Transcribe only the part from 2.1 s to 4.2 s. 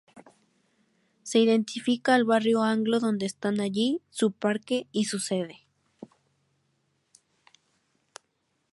al Barrio Anglo, donde están allí